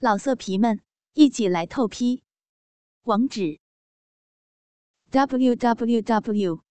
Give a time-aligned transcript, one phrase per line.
[0.00, 0.80] 老色皮们，
[1.14, 2.22] 一起来透批！
[3.02, 3.58] 网址
[5.10, 6.62] ：w w w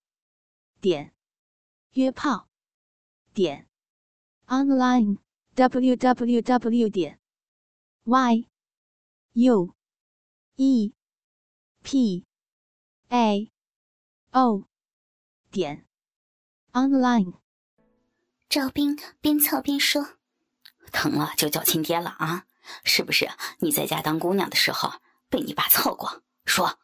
[0.79, 1.13] 点
[1.91, 2.47] 约炮
[3.33, 3.67] 点
[4.45, 5.17] online
[5.55, 7.19] w w w 点
[8.05, 8.47] y
[9.33, 9.75] u
[10.55, 10.93] e
[11.83, 12.25] p
[13.09, 13.51] a
[14.31, 14.69] o
[15.51, 15.85] 点
[16.71, 17.41] online。
[18.47, 20.17] 赵斌边操边说
[20.93, 22.46] ：“疼了就叫亲爹了啊！”
[22.83, 23.29] 是不是
[23.59, 24.91] 你在家当姑娘的时候
[25.29, 26.23] 被你爸操过？
[26.45, 26.79] 说，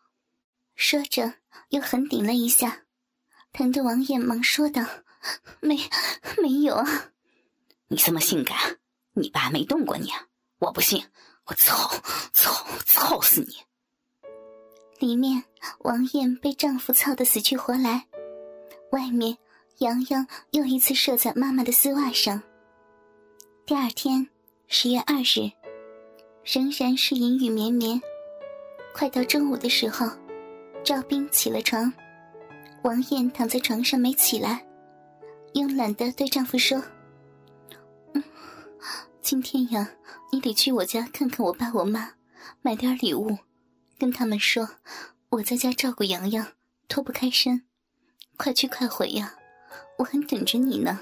[0.75, 1.33] 说着
[1.69, 2.83] 又狠顶了一下，
[3.51, 4.83] 疼得王艳忙说道
[5.61, 5.77] ：“没，
[6.41, 7.11] 没有啊！
[7.87, 8.79] 你这么性感，
[9.13, 10.11] 你爸没动过你？
[10.59, 11.05] 我不信，
[11.45, 11.89] 我操，
[12.33, 13.55] 操，操死你！”
[14.99, 15.43] 里面
[15.79, 18.07] 王艳被丈夫操得死去活来，
[18.91, 19.37] 外面
[19.79, 22.41] 洋洋又一次射在妈妈的丝袜上。
[23.65, 24.29] 第二天，
[24.67, 25.62] 十月二日。
[26.43, 28.01] 仍然是阴雨绵绵，
[28.93, 30.05] 快到中午的时候，
[30.83, 31.91] 赵斌起了床，
[32.83, 34.65] 王艳躺在床上没起来，
[35.53, 36.83] 慵懒的对丈夫说：“，
[39.23, 39.89] 今天呀，
[40.33, 42.11] 你得去我家看看我爸我妈，
[42.61, 43.37] 买点礼物，
[43.97, 44.67] 跟他们说
[45.29, 46.45] 我在家照顾洋洋，
[46.89, 47.63] 脱不开身，
[48.35, 49.33] 快去快回呀，
[49.97, 50.99] 我还等着你呢。”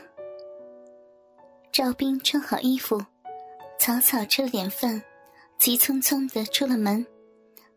[1.74, 3.04] 赵斌穿好衣服，
[3.80, 5.02] 草草吃了点饭。
[5.62, 7.06] 急匆匆的出了门，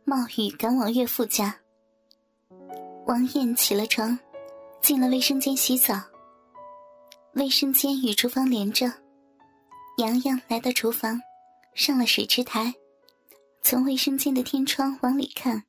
[0.05, 1.61] 冒雨赶往岳父家。
[3.07, 4.19] 王艳起了床，
[4.81, 6.01] 进了卫生间洗澡。
[7.35, 8.91] 卫生间与厨房连着，
[9.99, 11.21] 洋洋来到厨房，
[11.75, 12.73] 上了水池台，
[13.61, 15.65] 从卫生间的天窗往里看，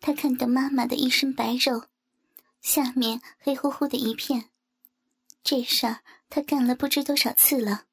[0.00, 1.84] 他看到妈妈的一身白肉，
[2.60, 4.50] 下面黑乎乎的一片。
[5.44, 7.84] 这事儿他干了不知多少次了，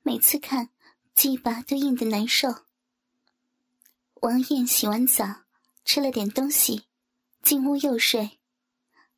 [0.00, 0.70] 每次看。
[1.14, 2.64] 鸡巴都硬得难受。
[4.20, 5.42] 王艳洗完澡，
[5.84, 6.84] 吃了点东西，
[7.40, 8.38] 进屋又睡。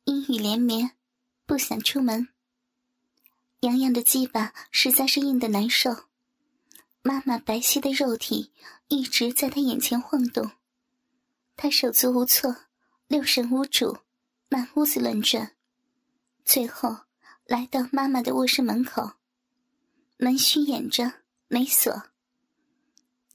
[0.03, 0.91] 阴雨连绵，
[1.45, 2.29] 不想出门。
[3.61, 6.05] 洋洋的鸡巴实在是硬得难受，
[7.01, 8.53] 妈妈白皙的肉体
[8.87, 10.51] 一直在他眼前晃动，
[11.55, 12.55] 他手足无措，
[13.07, 13.97] 六神无主，
[14.49, 15.55] 满屋子乱转。
[16.45, 16.95] 最后
[17.45, 19.13] 来到妈妈的卧室门口，
[20.17, 21.11] 门虚掩着。
[21.47, 22.03] 没锁。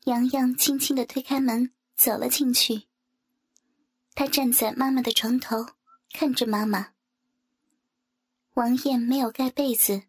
[0.05, 2.83] 洋洋轻轻的推开门，走了进去。
[4.15, 5.67] 他站在妈妈的床头，
[6.13, 6.89] 看着妈妈。
[8.55, 10.03] 王艳没有盖被子，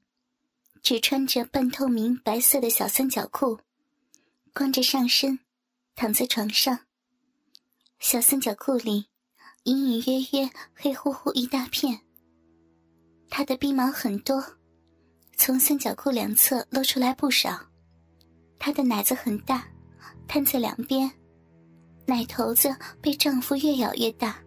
[0.81, 3.59] 只穿着半透明白色的小三角裤，
[4.53, 5.39] 光着上身，
[5.95, 6.79] 躺在床上。
[7.99, 9.05] 小三角裤里
[9.63, 12.01] 隐隐约约黑乎乎一大片。
[13.29, 14.43] 她的鬓毛很多，
[15.37, 17.69] 从三角裤两侧露出来不少。
[18.65, 19.61] 她的奶子很大，
[20.25, 21.11] 摊在两边，
[22.05, 24.37] 奶头子被丈夫越咬越大，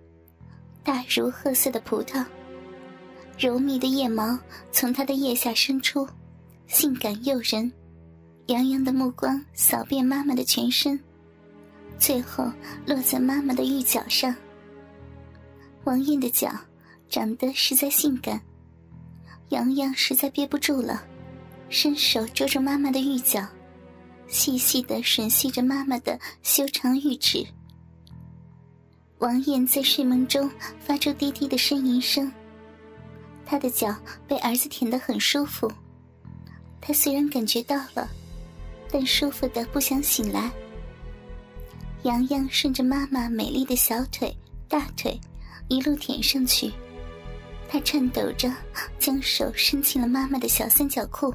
[0.83, 2.25] 大如褐色的葡萄。
[3.39, 4.39] 柔密的腋毛
[4.73, 6.09] 从她的腋下伸出，
[6.67, 7.71] 性感诱人。
[8.47, 10.99] 洋洋的目光扫遍妈妈的全身，
[11.99, 12.51] 最后
[12.87, 14.35] 落在妈妈的玉脚上。
[15.85, 16.51] 王艳的脚
[17.11, 18.41] 长得实在性感，
[19.51, 21.05] 洋洋实在憋不住了，
[21.69, 23.47] 伸手捉住妈妈的玉脚。
[24.29, 27.47] 细细的吮吸着妈妈的修长玉指，
[29.19, 30.51] 王艳在睡梦中
[30.81, 32.31] 发出低低的呻吟声。
[33.45, 33.95] 她的脚
[34.27, 35.71] 被儿子舔得很舒服，
[36.81, 38.09] 她虽然感觉到了，
[38.91, 40.51] 但舒服的不想醒来。
[42.03, 44.37] 洋洋顺着妈妈美丽的小腿、
[44.69, 45.19] 大腿
[45.69, 46.73] 一路舔上去，
[47.69, 48.53] 他颤抖着
[48.99, 51.35] 将手伸进了妈妈的小三角裤，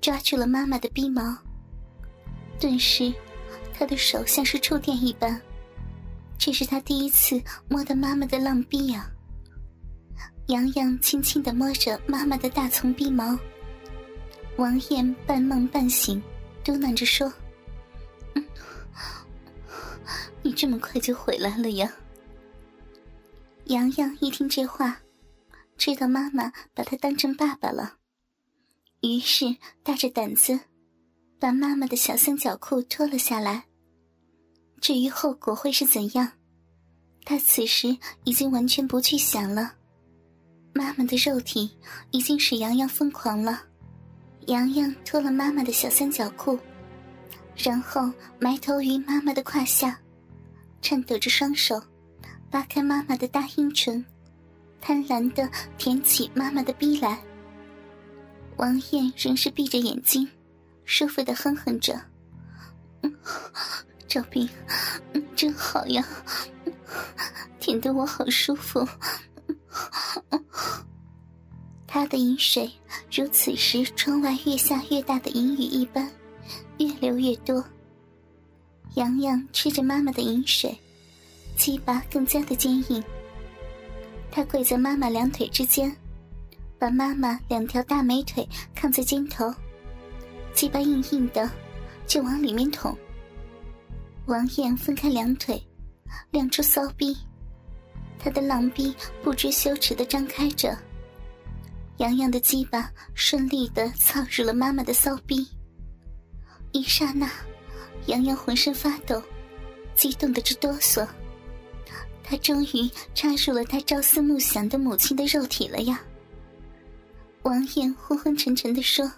[0.00, 1.36] 抓住了妈妈的逼毛。
[2.58, 3.12] 顿时，
[3.72, 5.40] 他的手像是触电一般。
[6.36, 9.10] 这是他第一次摸到妈妈的浪逼呀。
[10.46, 13.38] 洋洋轻轻的摸着妈妈的大葱逼毛。
[14.56, 16.20] 王艳半梦半醒，
[16.64, 17.32] 嘟囔着说
[18.34, 18.44] ：“嗯，
[20.42, 21.92] 你这么快就回来了呀？”
[23.66, 25.00] 洋洋一听这话，
[25.76, 27.98] 知道妈妈把他当成爸爸了，
[29.02, 30.58] 于是大着胆子。
[31.40, 33.64] 把妈妈的小三角裤脱了下来。
[34.80, 36.32] 至于后果会是怎样，
[37.24, 39.74] 他此时已经完全不去想了。
[40.72, 41.70] 妈妈的肉体
[42.10, 43.62] 已经使洋洋疯狂了。
[44.46, 46.58] 洋洋脱了妈妈的小三角裤，
[47.56, 49.98] 然后埋头于妈妈的胯下，
[50.80, 51.82] 颤抖着双手，
[52.50, 54.04] 扒开妈妈的大阴唇，
[54.80, 57.20] 贪婪的舔起妈妈的逼来。
[58.56, 60.28] 王艳仍是闭着眼睛。
[60.90, 62.00] 舒服的哼哼着，
[64.08, 64.48] 赵斌，
[65.36, 66.02] 真好呀，
[67.60, 68.88] 舔得我好舒服。
[71.86, 72.72] 他的饮水
[73.12, 76.10] 如此时窗外越下越大的银雨一般，
[76.78, 77.62] 越流越多。
[78.94, 80.74] 洋洋吃着妈妈的饮水，
[81.54, 83.04] 鸡巴更加的坚硬。
[84.30, 85.94] 他跪在妈妈两腿之间，
[86.78, 89.54] 把妈妈两条大美腿抗在肩头，
[90.58, 91.48] 鸡巴硬硬的，
[92.04, 92.92] 就往里面捅。
[94.26, 95.64] 王艳分开两腿，
[96.32, 97.16] 亮出骚逼，
[98.18, 100.76] 他的浪逼不知羞耻的张开着。
[101.98, 105.46] 洋洋的鸡巴顺利的操入了妈妈的骚逼，
[106.72, 107.30] 一刹那，
[108.06, 109.22] 洋洋浑身发抖，
[109.94, 111.06] 激动的直哆嗦。
[112.24, 116.00] 他终于插入了他朝思暮想的母亲的肉体了呀！
[117.42, 119.08] 王艳昏昏沉沉的说：“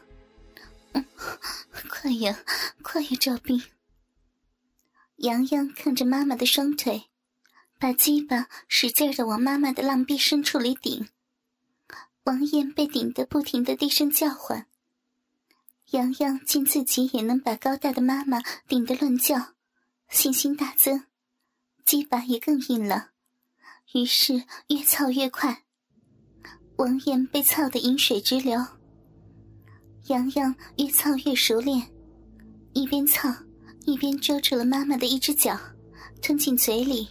[0.93, 1.05] 嗯，
[1.89, 2.39] 快呀，
[2.83, 3.63] 快呀，赵斌！”
[5.17, 7.11] 洋洋看着妈妈的双腿，
[7.79, 11.09] 把鸡巴使劲的往妈妈的浪壁深处里顶。
[12.25, 14.67] 王艳被顶得不停的低声叫唤。
[15.91, 19.55] 洋洋见自己也能把高大的妈妈顶得乱叫，
[20.09, 21.07] 信心大增，
[21.85, 23.11] 鸡巴也更硬了，
[23.95, 25.65] 于是越操越快。
[26.77, 28.80] 王艳被操得饮水直流。
[30.07, 31.83] 洋洋越操越熟练，
[32.73, 33.33] 一边操
[33.85, 35.59] 一边捉住了妈妈的一只脚，
[36.21, 37.09] 吞进嘴里。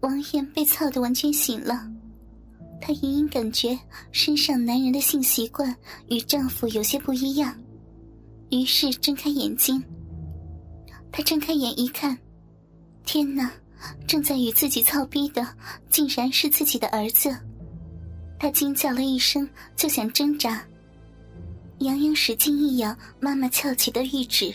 [0.00, 1.90] 王艳被操得完全醒了。
[2.80, 3.78] 她隐隐感觉
[4.10, 5.74] 身上男人的性习惯
[6.08, 7.54] 与丈夫有些不一样，
[8.50, 9.82] 于是睁开眼睛。
[11.12, 12.16] 她睁开眼一看，
[13.04, 13.50] 天哪！
[14.06, 15.46] 正在与自己操逼的
[15.88, 17.34] 竟然是自己的儿子。
[18.38, 20.62] 她惊叫了一声，就想挣扎。
[21.80, 24.54] 杨洋使劲一咬妈妈翘起的玉指，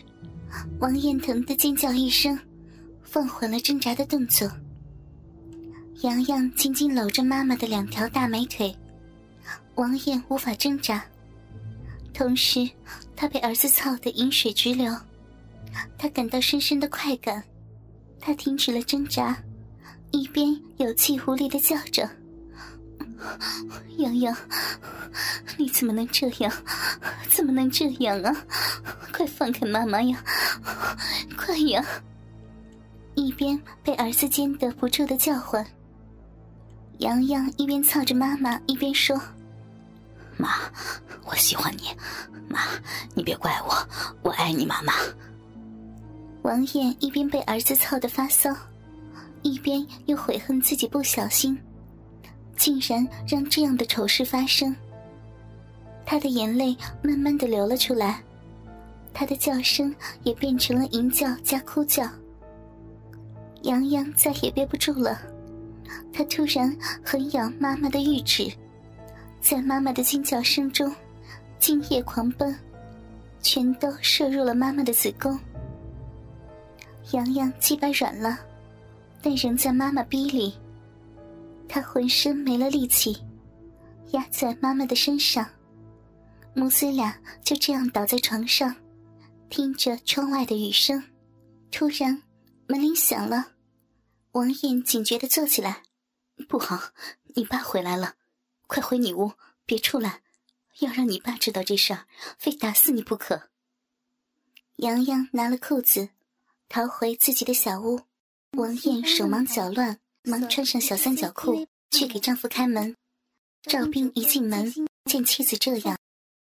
[0.80, 2.38] 王艳疼的尖叫一声，
[3.01, 4.50] 放缓了挣扎的动作。
[6.01, 8.75] 洋洋紧紧搂着妈妈的两条大美腿，
[9.74, 11.04] 王艳无法挣扎。
[12.13, 12.69] 同时，
[13.16, 14.95] 她被儿子操得饮水直流，
[15.98, 17.44] 她感到深深的快感。
[18.19, 19.36] 她停止了挣扎，
[20.12, 22.07] 一边有气无力的叫着
[23.97, 24.35] ：“洋洋，
[25.57, 26.51] 你怎么能这样？
[27.29, 28.35] 怎么能这样啊？
[29.13, 30.23] 快放开妈妈呀！
[31.38, 31.83] 快呀！”
[33.15, 35.65] 一边被儿子奸得不住的叫唤。
[37.00, 39.19] 洋洋一边操着妈妈，一边说
[40.38, 40.50] ：“妈，
[41.25, 41.95] 我喜欢你，
[42.50, 42.59] 妈，
[43.13, 43.88] 你别怪我，
[44.21, 44.94] 我爱你，妈妈。”
[46.44, 48.53] 王艳一边被儿子操得发骚，
[49.41, 51.57] 一边又悔恨自己不小心，
[52.56, 54.75] 竟然让这样的丑事发生。
[56.06, 58.22] 他的眼泪慢慢的流了出来，
[59.13, 59.94] 他的叫声
[60.24, 62.07] 也变成了吟叫加哭叫。
[63.63, 65.19] 洋洋再也憋不住了。
[66.13, 68.52] 他突然狠咬妈妈的玉指，
[69.42, 70.94] 在妈妈的惊叫声中，
[71.60, 72.56] 精液狂奔，
[73.42, 75.38] 全都射入了妈妈的子宫。
[77.12, 78.40] 洋洋鸡巴软了，
[79.22, 80.54] 但仍在妈妈逼里。
[81.67, 83.17] 他浑身没了力气，
[84.12, 85.50] 压在妈妈的身上，
[86.53, 88.75] 母子俩就这样倒在床上，
[89.50, 91.03] 听着窗外的雨声。
[91.71, 92.23] 突然，
[92.67, 93.54] 门铃响了。
[94.31, 95.83] 王艳警觉的坐起来，
[96.47, 96.92] 不好，
[97.35, 98.16] 你爸回来了，
[98.68, 99.33] 快回你屋，
[99.66, 100.21] 别出来，
[100.80, 102.06] 要让你爸知道这事儿，
[102.37, 103.49] 非打死你不可。
[104.78, 106.09] 洋洋拿了裤子，
[106.69, 108.01] 逃回自己的小屋。
[108.51, 112.95] 王艳手忙脚乱，忙穿上小三角裤去给丈夫开门。
[113.63, 114.73] 赵斌一进门，
[115.05, 115.97] 见妻子这样，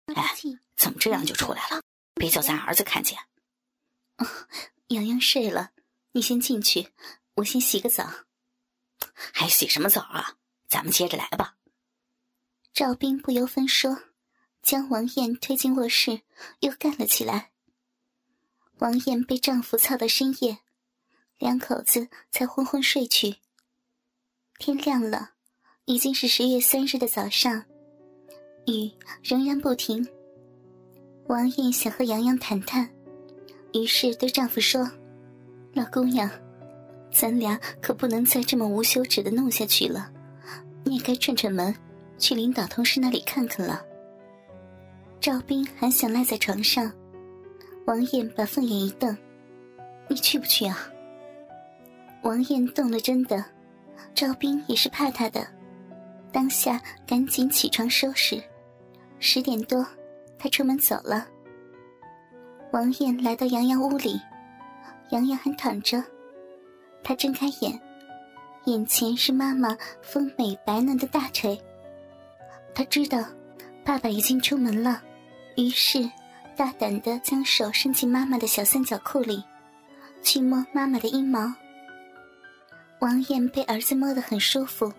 [0.06, 0.36] 哎，
[0.76, 1.82] 怎么这样就出来了？
[2.14, 3.18] 别叫咱儿子看见。
[4.88, 5.70] 洋洋睡了，
[6.12, 6.92] 你先进去。
[7.36, 8.24] 我先洗个澡，
[9.32, 10.36] 还洗什么澡啊？
[10.68, 11.56] 咱们接着来吧。
[12.72, 14.02] 赵斌不由分说，
[14.62, 16.22] 将王艳推进卧室，
[16.60, 17.52] 又干了起来。
[18.78, 20.58] 王艳被丈夫操到深夜，
[21.38, 23.38] 两口子才昏昏睡去。
[24.58, 25.30] 天亮了，
[25.84, 27.62] 已经是十月三日的早上，
[28.66, 28.90] 雨
[29.22, 30.04] 仍然不停。
[31.28, 32.90] 王艳想和洋洋谈谈，
[33.72, 34.90] 于是对丈夫说
[35.74, 36.28] ：“老姑娘。”
[37.10, 40.12] 咱俩可不能再这么无休止的弄下去了，
[40.84, 41.74] 你也该串串门，
[42.18, 43.80] 去领导同事那里看看了。
[45.20, 46.92] 赵斌还想赖在床上，
[47.86, 49.16] 王艳把凤眼一瞪
[50.10, 50.76] ：“你去不去啊？”
[52.24, 53.42] 王艳动了真的，
[54.14, 55.46] 赵斌也是怕他的，
[56.32, 58.42] 当下赶紧起床收拾。
[59.18, 59.86] 十点多，
[60.38, 61.26] 他出门走了。
[62.72, 64.20] 王艳来到洋洋屋里，
[65.10, 66.02] 洋洋还躺着，
[67.02, 67.80] 他睁开眼，
[68.66, 71.58] 眼前是妈妈丰美白嫩的大腿。
[72.74, 73.24] 他知道
[73.84, 75.02] 爸爸已经出门了，
[75.56, 76.08] 于是
[76.56, 79.42] 大胆的将手伸进妈妈的小三角裤里，
[80.22, 81.52] 去摸妈妈的阴毛。
[83.00, 84.92] 王艳被儿子摸得很舒服，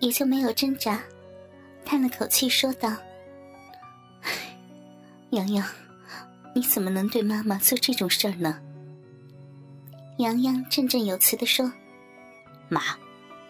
[0.00, 1.00] 也就没有挣扎，
[1.84, 2.96] 叹了口气说道
[5.30, 5.66] ：“洋洋，
[6.54, 8.58] 你怎么能对妈妈做这种事儿呢？”
[10.18, 11.70] 洋洋振振有词的说
[12.70, 12.80] ：“妈，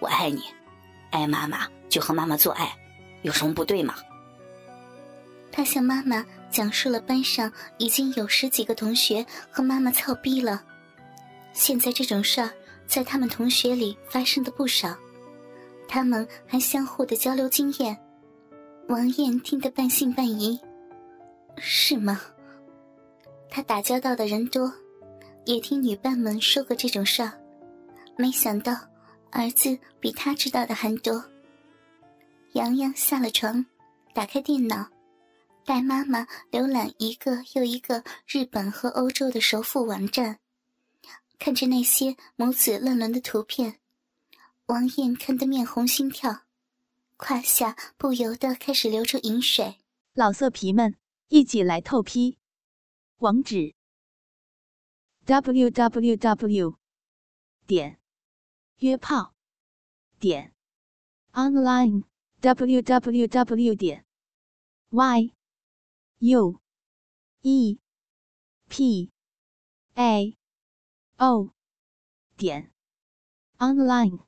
[0.01, 0.43] 我爱你，
[1.11, 2.77] 爱妈妈就和妈妈做爱，
[3.23, 3.95] 有什么不对吗？”
[5.53, 10.63] 他向妈妈讲述了班上已经有十几个同学和妈妈操逼了，
[11.53, 12.51] 现在这种事儿
[12.89, 14.97] 在他们同学里发生的不少，
[15.87, 17.97] 他们还相互的交流经验。
[18.89, 20.59] 王艳听得半信半疑
[21.59, 22.21] ：“是吗？”
[23.51, 24.73] 他打交道的人多。
[25.45, 27.33] 也听女伴们说过这种事儿，
[28.19, 28.77] 没想到
[29.31, 31.25] 儿子比他知道的还多。
[32.53, 33.65] 洋洋下了床，
[34.13, 34.87] 打开电脑，
[35.65, 40.39] 带妈妈浏览一个又一个日本和欧洲的首富网站，
[41.39, 43.81] 看着那些母子乱伦的图片，
[44.67, 46.43] 王艳看得面红心跳，
[47.17, 49.79] 胯下不由得开始流出淫水。
[50.15, 50.97] 老色皮们，
[51.29, 52.39] 一起来透批，
[53.19, 53.75] 网址。
[55.27, 56.77] www.
[57.67, 58.01] 点
[58.79, 59.35] 约炮
[60.19, 60.55] 点
[61.33, 62.05] online
[62.41, 63.77] www.
[63.77, 64.07] 点
[64.89, 65.35] y
[66.21, 66.61] u
[67.43, 67.79] e
[68.69, 69.11] p
[69.95, 70.38] a
[71.19, 71.53] o
[72.37, 72.73] 点。
[73.59, 74.28] Online